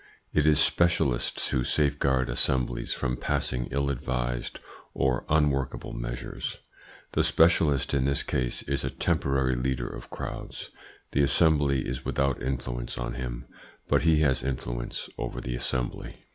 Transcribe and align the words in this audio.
It 0.33 0.47
is 0.47 0.59
specialists 0.59 1.49
who 1.49 1.63
safeguard 1.63 2.27
assemblies 2.27 2.91
from 2.91 3.17
passing 3.17 3.67
ill 3.69 3.91
advised 3.91 4.59
or 4.95 5.25
unworkable 5.29 5.93
measures. 5.93 6.57
The 7.11 7.23
specialist 7.23 7.93
in 7.93 8.05
this 8.05 8.23
case 8.23 8.63
is 8.63 8.83
a 8.83 8.89
temporary 8.89 9.53
leader 9.55 9.85
of 9.87 10.09
crowds. 10.09 10.71
The 11.11 11.21
Assembly 11.21 11.87
is 11.87 12.03
without 12.03 12.41
influence 12.41 12.97
on 12.97 13.13
him, 13.13 13.45
but 13.87 14.01
he 14.01 14.21
has 14.21 14.41
influence 14.41 15.07
over 15.19 15.39
the 15.39 15.55
Assembly. 15.55 16.25